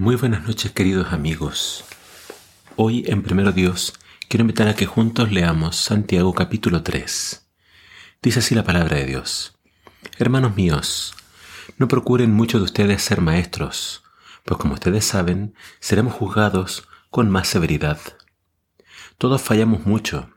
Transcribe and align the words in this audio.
Muy 0.00 0.14
buenas 0.14 0.46
noches 0.46 0.70
queridos 0.70 1.12
amigos. 1.12 1.84
Hoy 2.76 3.02
en 3.08 3.24
Primero 3.24 3.50
Dios 3.50 3.94
quiero 4.28 4.42
invitar 4.42 4.68
a 4.68 4.76
que 4.76 4.86
juntos 4.86 5.32
leamos 5.32 5.74
Santiago 5.74 6.32
capítulo 6.34 6.84
3. 6.84 7.50
Dice 8.22 8.38
así 8.38 8.54
la 8.54 8.62
palabra 8.62 8.96
de 8.96 9.06
Dios. 9.06 9.58
Hermanos 10.16 10.54
míos, 10.54 11.16
no 11.78 11.88
procuren 11.88 12.32
muchos 12.32 12.60
de 12.60 12.66
ustedes 12.66 13.02
ser 13.02 13.20
maestros, 13.20 14.04
pues 14.44 14.60
como 14.60 14.74
ustedes 14.74 15.04
saben, 15.04 15.56
seremos 15.80 16.14
juzgados 16.14 16.86
con 17.10 17.28
más 17.28 17.48
severidad. 17.48 17.98
Todos 19.18 19.42
fallamos 19.42 19.84
mucho, 19.84 20.30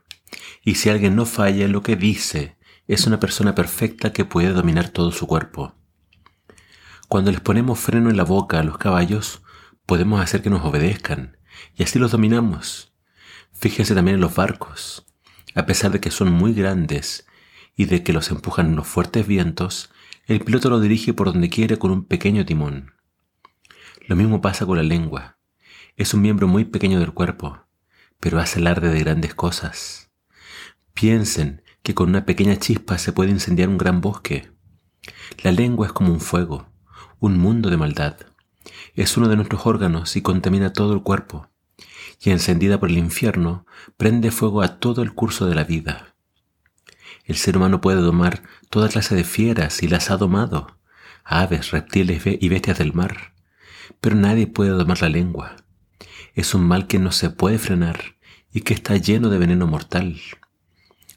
y 0.64 0.74
si 0.74 0.90
alguien 0.90 1.14
no 1.14 1.24
falla 1.24 1.66
en 1.66 1.70
lo 1.70 1.84
que 1.84 1.94
dice, 1.94 2.56
es 2.88 3.06
una 3.06 3.20
persona 3.20 3.54
perfecta 3.54 4.12
que 4.12 4.24
puede 4.24 4.48
dominar 4.48 4.88
todo 4.88 5.12
su 5.12 5.28
cuerpo. 5.28 5.76
Cuando 7.06 7.30
les 7.30 7.40
ponemos 7.40 7.78
freno 7.78 8.10
en 8.10 8.16
la 8.16 8.24
boca 8.24 8.58
a 8.58 8.64
los 8.64 8.76
caballos, 8.76 9.40
podemos 9.92 10.22
hacer 10.22 10.40
que 10.40 10.48
nos 10.48 10.64
obedezcan 10.64 11.36
y 11.76 11.82
así 11.82 11.98
los 11.98 12.12
dominamos. 12.12 12.94
Fíjense 13.52 13.94
también 13.94 14.14
en 14.14 14.20
los 14.22 14.34
barcos. 14.34 15.04
A 15.54 15.66
pesar 15.66 15.90
de 15.90 16.00
que 16.00 16.10
son 16.10 16.32
muy 16.32 16.54
grandes 16.54 17.26
y 17.76 17.84
de 17.84 18.02
que 18.02 18.14
los 18.14 18.30
empujan 18.30 18.74
los 18.74 18.86
fuertes 18.86 19.26
vientos, 19.26 19.92
el 20.24 20.40
piloto 20.40 20.70
lo 20.70 20.80
dirige 20.80 21.12
por 21.12 21.30
donde 21.30 21.50
quiere 21.50 21.78
con 21.78 21.90
un 21.90 22.06
pequeño 22.06 22.46
timón. 22.46 22.94
Lo 24.06 24.16
mismo 24.16 24.40
pasa 24.40 24.64
con 24.64 24.78
la 24.78 24.82
lengua. 24.82 25.36
Es 25.98 26.14
un 26.14 26.22
miembro 26.22 26.48
muy 26.48 26.64
pequeño 26.64 26.98
del 26.98 27.12
cuerpo, 27.12 27.66
pero 28.18 28.40
hace 28.40 28.60
alarde 28.60 28.88
de 28.88 29.00
grandes 29.00 29.34
cosas. 29.34 30.10
Piensen 30.94 31.64
que 31.82 31.92
con 31.92 32.08
una 32.08 32.24
pequeña 32.24 32.56
chispa 32.56 32.96
se 32.96 33.12
puede 33.12 33.30
incendiar 33.30 33.68
un 33.68 33.76
gran 33.76 34.00
bosque. 34.00 34.52
La 35.42 35.52
lengua 35.52 35.88
es 35.88 35.92
como 35.92 36.14
un 36.14 36.20
fuego, 36.20 36.72
un 37.20 37.36
mundo 37.36 37.68
de 37.68 37.76
maldad 37.76 38.31
es 38.94 39.16
uno 39.16 39.28
de 39.28 39.36
nuestros 39.36 39.66
órganos 39.66 40.16
y 40.16 40.22
contamina 40.22 40.72
todo 40.72 40.92
el 40.94 41.02
cuerpo, 41.02 41.48
y 42.20 42.30
encendida 42.30 42.78
por 42.78 42.90
el 42.90 42.98
infierno, 42.98 43.66
prende 43.96 44.30
fuego 44.30 44.62
a 44.62 44.78
todo 44.78 45.02
el 45.02 45.12
curso 45.14 45.46
de 45.46 45.54
la 45.54 45.64
vida. 45.64 46.14
El 47.24 47.36
ser 47.36 47.56
humano 47.56 47.80
puede 47.80 48.00
domar 48.00 48.42
toda 48.70 48.88
clase 48.88 49.14
de 49.14 49.24
fieras 49.24 49.82
y 49.82 49.88
las 49.88 50.10
ha 50.10 50.16
domado, 50.16 50.78
aves, 51.24 51.70
reptiles 51.70 52.22
y 52.24 52.48
bestias 52.48 52.78
del 52.78 52.92
mar, 52.92 53.34
pero 54.00 54.16
nadie 54.16 54.46
puede 54.46 54.70
domar 54.70 55.02
la 55.02 55.08
lengua. 55.08 55.56
Es 56.34 56.54
un 56.54 56.66
mal 56.66 56.86
que 56.86 56.98
no 56.98 57.12
se 57.12 57.30
puede 57.30 57.58
frenar 57.58 58.16
y 58.52 58.62
que 58.62 58.74
está 58.74 58.96
lleno 58.96 59.28
de 59.28 59.38
veneno 59.38 59.66
mortal. 59.66 60.20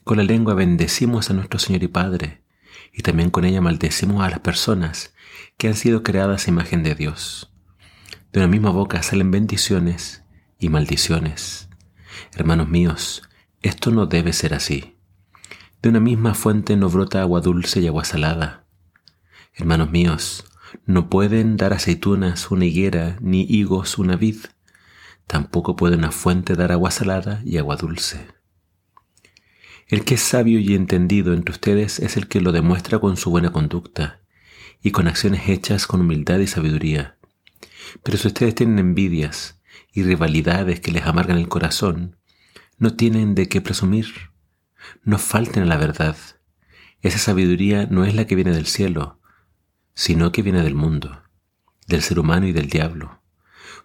Con 0.04 0.18
la 0.18 0.24
lengua 0.24 0.54
bendecimos 0.54 1.30
a 1.30 1.34
nuestro 1.34 1.58
Señor 1.58 1.82
y 1.82 1.88
Padre, 1.88 2.42
y 2.96 3.02
también 3.02 3.30
con 3.30 3.44
ella 3.44 3.60
maldecimos 3.60 4.24
a 4.24 4.30
las 4.30 4.40
personas 4.40 5.14
que 5.58 5.68
han 5.68 5.74
sido 5.74 6.02
creadas 6.02 6.46
a 6.46 6.50
imagen 6.50 6.82
de 6.82 6.94
Dios. 6.94 7.52
De 8.32 8.40
una 8.40 8.48
misma 8.48 8.70
boca 8.70 9.02
salen 9.02 9.30
bendiciones 9.30 10.24
y 10.58 10.70
maldiciones. 10.70 11.68
Hermanos 12.34 12.68
míos, 12.68 13.22
esto 13.60 13.90
no 13.90 14.06
debe 14.06 14.32
ser 14.32 14.54
así. 14.54 14.96
De 15.82 15.90
una 15.90 16.00
misma 16.00 16.32
fuente 16.32 16.74
no 16.76 16.88
brota 16.88 17.20
agua 17.20 17.42
dulce 17.42 17.80
y 17.80 17.86
agua 17.86 18.04
salada. 18.04 18.64
Hermanos 19.54 19.90
míos, 19.90 20.46
no 20.86 21.10
pueden 21.10 21.58
dar 21.58 21.74
aceitunas 21.74 22.50
una 22.50 22.64
higuera, 22.64 23.18
ni 23.20 23.42
higos 23.42 23.98
una 23.98 24.16
vid. 24.16 24.38
Tampoco 25.26 25.76
puede 25.76 25.96
una 25.96 26.12
fuente 26.12 26.54
dar 26.54 26.72
agua 26.72 26.90
salada 26.90 27.42
y 27.44 27.58
agua 27.58 27.76
dulce. 27.76 28.35
El 29.88 30.04
que 30.04 30.14
es 30.14 30.20
sabio 30.20 30.58
y 30.58 30.74
entendido 30.74 31.32
entre 31.32 31.52
ustedes 31.52 32.00
es 32.00 32.16
el 32.16 32.28
que 32.28 32.40
lo 32.40 32.52
demuestra 32.52 32.98
con 32.98 33.16
su 33.16 33.30
buena 33.30 33.52
conducta 33.52 34.20
y 34.82 34.90
con 34.90 35.08
acciones 35.08 35.48
hechas 35.48 35.86
con 35.86 36.00
humildad 36.00 36.38
y 36.40 36.46
sabiduría 36.46 37.16
pero 38.02 38.18
si 38.18 38.28
ustedes 38.28 38.54
tienen 38.54 38.78
envidias 38.78 39.60
y 39.92 40.02
rivalidades 40.02 40.80
que 40.80 40.92
les 40.92 41.06
amargan 41.06 41.38
el 41.38 41.48
corazón, 41.48 42.16
no 42.78 42.94
tienen 42.94 43.34
de 43.34 43.48
qué 43.48 43.60
presumir. 43.60 44.06
No 45.02 45.18
falten 45.18 45.62
a 45.62 45.66
la 45.66 45.76
verdad. 45.76 46.16
Esa 47.00 47.18
sabiduría 47.18 47.86
no 47.90 48.04
es 48.04 48.14
la 48.14 48.26
que 48.26 48.34
viene 48.34 48.52
del 48.52 48.66
cielo, 48.66 49.20
sino 49.94 50.32
que 50.32 50.42
viene 50.42 50.62
del 50.62 50.74
mundo, 50.74 51.22
del 51.86 52.02
ser 52.02 52.18
humano 52.18 52.46
y 52.46 52.52
del 52.52 52.68
diablo. 52.68 53.22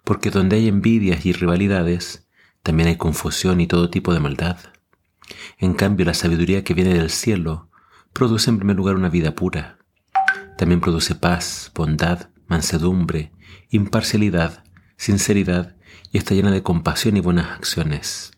Porque 0.04 0.30
donde 0.30 0.56
hay 0.56 0.68
envidias 0.68 1.24
y 1.24 1.32
rivalidades, 1.32 2.26
también 2.62 2.88
hay 2.88 2.96
confusión 2.96 3.60
y 3.60 3.66
todo 3.66 3.90
tipo 3.90 4.12
de 4.12 4.20
maldad. 4.20 4.58
En 5.58 5.74
cambio, 5.74 6.06
la 6.06 6.14
sabiduría 6.14 6.64
que 6.64 6.74
viene 6.74 6.94
del 6.94 7.10
cielo 7.10 7.68
produce 8.12 8.50
en 8.50 8.58
primer 8.58 8.76
lugar 8.76 8.96
una 8.96 9.08
vida 9.08 9.34
pura. 9.34 9.78
También 10.58 10.80
produce 10.80 11.14
paz, 11.14 11.70
bondad, 11.74 12.30
mansedumbre, 12.46 13.32
imparcialidad, 13.70 14.64
sinceridad 14.96 15.76
y 16.10 16.18
está 16.18 16.34
llena 16.34 16.50
de 16.50 16.62
compasión 16.62 17.16
y 17.16 17.20
buenas 17.20 17.50
acciones. 17.50 18.32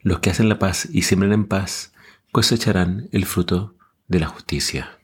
Los 0.00 0.20
que 0.20 0.30
hacen 0.30 0.48
la 0.48 0.58
paz 0.58 0.88
y 0.90 1.02
siembran 1.02 1.32
en 1.32 1.46
paz 1.46 1.92
cosecharán 2.32 3.08
el 3.12 3.26
fruto 3.26 3.76
de 4.08 4.20
la 4.20 4.26
justicia. 4.26 4.98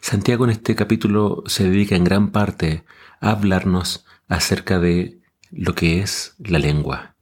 Santiago 0.00 0.44
en 0.44 0.50
este 0.50 0.74
capítulo 0.74 1.44
se 1.46 1.70
dedica 1.70 1.94
en 1.94 2.02
gran 2.02 2.32
parte 2.32 2.84
a 3.20 3.30
hablarnos 3.30 4.04
acerca 4.26 4.80
de 4.80 5.20
lo 5.52 5.74
que 5.74 6.00
es 6.00 6.34
la 6.38 6.58
lengua. 6.58 7.14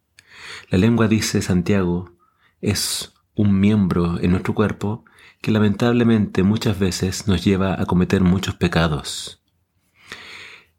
La 0.70 0.78
lengua, 0.78 1.08
dice 1.08 1.42
Santiago, 1.42 2.16
es 2.60 3.12
un 3.34 3.58
miembro 3.58 4.20
en 4.20 4.32
nuestro 4.32 4.54
cuerpo 4.54 5.04
que 5.40 5.50
lamentablemente 5.50 6.42
muchas 6.42 6.78
veces 6.78 7.26
nos 7.26 7.42
lleva 7.42 7.80
a 7.80 7.86
cometer 7.86 8.20
muchos 8.20 8.54
pecados. 8.54 9.42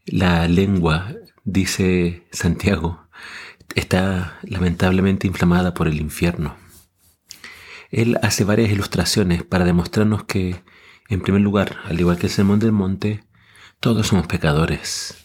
La 0.05 0.47
lengua, 0.47 1.13
dice 1.43 2.27
Santiago, 2.31 3.07
está 3.75 4.39
lamentablemente 4.43 5.27
inflamada 5.27 5.73
por 5.73 5.87
el 5.87 5.99
infierno. 5.99 6.55
Él 7.89 8.17
hace 8.21 8.43
varias 8.43 8.71
ilustraciones 8.71 9.43
para 9.43 9.65
demostrarnos 9.65 10.23
que, 10.23 10.63
en 11.09 11.21
primer 11.21 11.41
lugar, 11.41 11.77
al 11.85 11.99
igual 11.99 12.17
que 12.17 12.27
el 12.27 12.31
Sermón 12.31 12.59
del 12.59 12.71
Monte, 12.71 13.23
todos 13.79 14.07
somos 14.07 14.27
pecadores. 14.27 15.17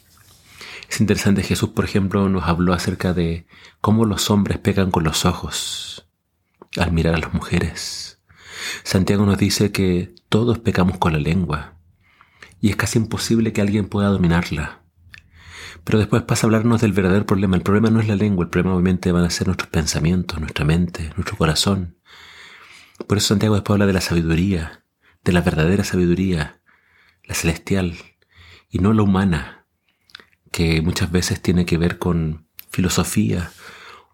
Es 0.88 1.00
interesante, 1.00 1.42
Jesús, 1.42 1.70
por 1.70 1.84
ejemplo, 1.84 2.28
nos 2.28 2.44
habló 2.44 2.72
acerca 2.72 3.12
de 3.12 3.46
cómo 3.80 4.04
los 4.04 4.30
hombres 4.30 4.58
pecan 4.58 4.90
con 4.90 5.04
los 5.04 5.24
ojos 5.26 6.06
al 6.78 6.92
mirar 6.92 7.14
a 7.14 7.18
las 7.18 7.34
mujeres. 7.34 8.20
Santiago 8.82 9.26
nos 9.26 9.38
dice 9.38 9.72
que 9.72 10.14
todos 10.28 10.58
pecamos 10.58 10.98
con 10.98 11.12
la 11.12 11.18
lengua 11.18 11.76
y 12.60 12.70
es 12.70 12.76
casi 12.76 12.98
imposible 12.98 13.52
que 13.52 13.60
alguien 13.60 13.88
pueda 13.88 14.08
dominarla. 14.08 14.82
Pero 15.84 15.98
después 15.98 16.22
pasa 16.22 16.44
a 16.44 16.48
hablarnos 16.48 16.80
del 16.80 16.92
verdadero 16.92 17.26
problema. 17.26 17.56
El 17.56 17.62
problema 17.62 17.90
no 17.90 18.00
es 18.00 18.08
la 18.08 18.16
lengua, 18.16 18.44
el 18.44 18.50
problema 18.50 18.74
obviamente 18.74 19.12
van 19.12 19.24
a 19.24 19.30
ser 19.30 19.46
nuestros 19.46 19.70
pensamientos, 19.70 20.40
nuestra 20.40 20.64
mente, 20.64 21.12
nuestro 21.16 21.36
corazón. 21.36 21.98
Por 23.06 23.18
eso 23.18 23.28
Santiago 23.28 23.54
después 23.54 23.74
habla 23.74 23.86
de 23.86 23.92
la 23.92 24.00
sabiduría, 24.00 24.84
de 25.22 25.32
la 25.32 25.42
verdadera 25.42 25.84
sabiduría, 25.84 26.60
la 27.24 27.34
celestial, 27.34 27.94
y 28.68 28.78
no 28.78 28.92
la 28.92 29.02
humana, 29.02 29.66
que 30.50 30.80
muchas 30.80 31.12
veces 31.12 31.40
tiene 31.40 31.66
que 31.66 31.78
ver 31.78 31.98
con 31.98 32.48
filosofía, 32.70 33.52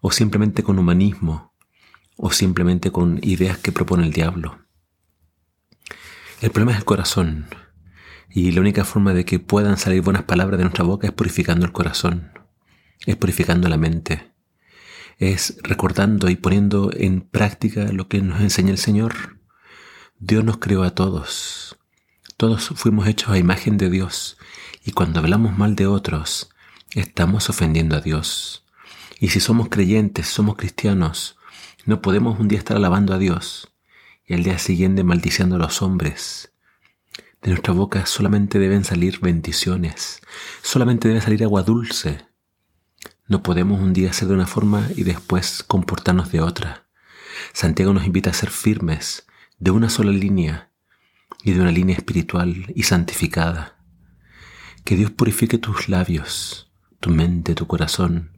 o 0.01 0.11
simplemente 0.11 0.63
con 0.63 0.77
humanismo, 0.77 1.52
o 2.17 2.31
simplemente 2.31 2.91
con 2.91 3.19
ideas 3.21 3.57
que 3.57 3.71
propone 3.71 4.05
el 4.05 4.13
diablo. 4.13 4.59
El 6.41 6.51
problema 6.51 6.73
es 6.73 6.79
el 6.79 6.85
corazón, 6.85 7.47
y 8.29 8.51
la 8.51 8.61
única 8.61 8.83
forma 8.83 9.13
de 9.13 9.25
que 9.25 9.39
puedan 9.39 9.77
salir 9.77 10.01
buenas 10.01 10.23
palabras 10.23 10.57
de 10.57 10.63
nuestra 10.63 10.83
boca 10.83 11.07
es 11.07 11.13
purificando 11.13 11.65
el 11.65 11.71
corazón, 11.71 12.31
es 13.05 13.15
purificando 13.15 13.69
la 13.69 13.77
mente, 13.77 14.33
es 15.19 15.57
recordando 15.63 16.29
y 16.29 16.35
poniendo 16.35 16.91
en 16.93 17.21
práctica 17.21 17.91
lo 17.91 18.07
que 18.07 18.21
nos 18.21 18.41
enseña 18.41 18.71
el 18.71 18.77
Señor. 18.77 19.39
Dios 20.19 20.43
nos 20.43 20.57
creó 20.57 20.83
a 20.83 20.95
todos. 20.95 21.77
Todos 22.37 22.69
fuimos 22.75 23.07
hechos 23.07 23.29
a 23.29 23.37
imagen 23.37 23.77
de 23.77 23.89
Dios 23.89 24.37
y 24.83 24.91
cuando 24.91 25.19
hablamos 25.19 25.57
mal 25.57 25.75
de 25.75 25.87
otros, 25.87 26.49
estamos 26.91 27.49
ofendiendo 27.49 27.95
a 27.95 28.01
Dios. 28.01 28.65
Y 29.19 29.29
si 29.29 29.39
somos 29.39 29.69
creyentes, 29.69 30.27
somos 30.27 30.55
cristianos, 30.55 31.37
no 31.85 32.01
podemos 32.01 32.39
un 32.39 32.47
día 32.47 32.59
estar 32.59 32.77
alabando 32.77 33.13
a 33.13 33.17
Dios 33.17 33.73
y 34.25 34.33
al 34.33 34.43
día 34.43 34.57
siguiente 34.57 35.03
maldiciendo 35.03 35.55
a 35.55 35.59
los 35.59 35.81
hombres 35.81 36.53
de 37.43 37.49
nuestra 37.49 37.73
boca 37.73 38.05
solamente 38.05 38.57
deben 38.57 38.85
salir 38.85 39.19
bendiciones, 39.19 40.21
solamente 40.61 41.09
debe 41.09 41.19
salir 41.19 41.43
agua 41.43 41.61
dulce. 41.61 42.25
No 43.27 43.43
podemos 43.43 43.81
un 43.81 43.91
día 43.91 44.13
ser 44.13 44.29
de 44.29 44.33
una 44.33 44.47
forma 44.47 44.87
y 44.95 45.03
después 45.03 45.61
comportarnos 45.63 46.31
de 46.31 46.39
otra. 46.39 46.87
Santiago 47.51 47.93
nos 47.93 48.05
invita 48.05 48.29
a 48.29 48.33
ser 48.33 48.49
firmes, 48.49 49.27
de 49.59 49.71
una 49.71 49.89
sola 49.89 50.11
línea 50.11 50.71
y 51.43 51.51
de 51.51 51.61
una 51.61 51.71
línea 51.71 51.97
espiritual 51.97 52.71
y 52.73 52.83
santificada. 52.83 53.77
Que 54.85 54.95
Dios 54.95 55.11
purifique 55.11 55.57
tus 55.57 55.89
labios, 55.89 56.71
tu 57.01 57.09
mente, 57.09 57.55
tu 57.55 57.67
corazón. 57.67 58.37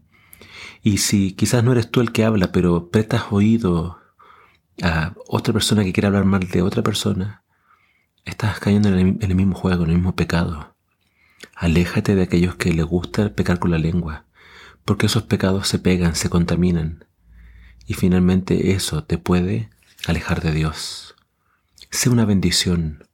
Y 0.82 0.98
si 0.98 1.34
quizás 1.34 1.64
no 1.64 1.72
eres 1.72 1.90
tú 1.90 2.02
el 2.02 2.12
que 2.12 2.26
habla, 2.26 2.52
pero 2.52 2.90
prestas 2.90 3.24
oído 3.32 4.00
a 4.84 5.14
otra 5.28 5.54
persona 5.54 5.84
que 5.84 5.94
quiere 5.94 6.08
hablar 6.08 6.26
mal 6.26 6.48
de 6.48 6.62
otra 6.62 6.84
persona, 6.84 7.44
estás 8.24 8.60
cayendo 8.60 8.90
en 8.90 9.18
el, 9.22 9.36
mismo 9.36 9.56
juego, 9.56 9.84
en 9.84 9.92
el 9.92 9.96
mismo 9.96 10.16
pecado. 10.16 10.76
Aléjate 11.56 12.16
de 12.16 12.24
aquellos 12.24 12.56
que 12.56 12.74
les 12.74 12.86
gusta 12.86 13.34
pecar 13.34 13.60
con 13.60 13.72
la 13.72 13.78
lengua, 13.78 14.26
porque 14.84 15.08
esos 15.08 15.24
pecados 15.24 15.68
se 15.68 15.80
pegan, 15.80 16.16
se 16.16 16.30
contaminan, 16.30 17.06
y 17.88 17.94
finalmente 17.94 18.74
eso 18.74 19.04
te 19.04 19.18
puede 19.18 19.70
alejar 20.08 20.42
de 20.42 20.52
Dios. 20.52 21.16
Sé 21.90 22.10
una 22.10 22.26
bendición, 22.26 23.08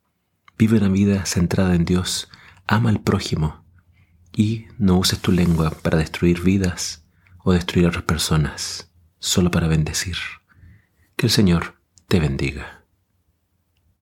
vive 0.58 0.78
una 0.78 0.90
vida 0.90 1.26
centrada 1.26 1.76
en 1.76 1.86
Dios, 1.86 2.30
ama 2.68 2.90
al 2.90 3.02
prójimo. 3.02 3.64
Y 4.34 4.68
no 4.78 4.98
uses 4.98 5.20
tu 5.20 5.32
lengua 5.32 5.72
para 5.72 5.98
destruir 5.98 6.42
vidas 6.42 7.02
o 7.44 7.54
destruir 7.54 7.86
a 7.86 7.90
otras 7.90 8.04
personas, 8.04 8.92
solo 9.20 9.52
para 9.52 9.68
bendecir. 9.68 10.18
Que 11.16 11.28
el 11.28 11.32
Señor 11.32 11.76
te 12.08 12.20
bendiga. 12.20 12.81